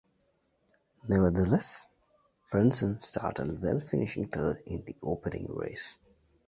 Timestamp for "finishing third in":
3.79-4.83